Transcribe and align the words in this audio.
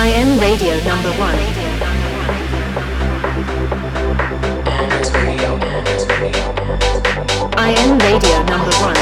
I 0.00 0.06
am 0.10 0.38
radio 0.38 0.76
number 0.84 1.10
one. 1.18 1.34
I 7.58 7.74
am 7.76 7.98
radio 7.98 8.42
number 8.44 8.76
one. 8.76 8.97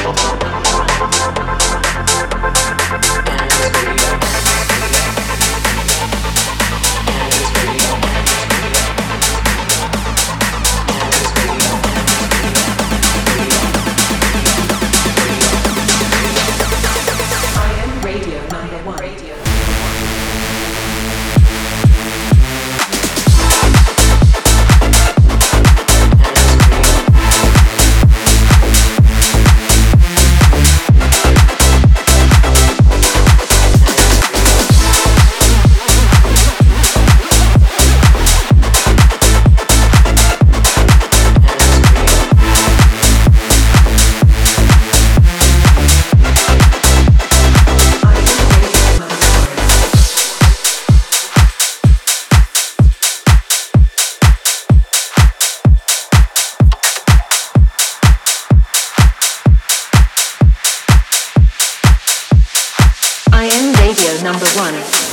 one. 64.57 65.06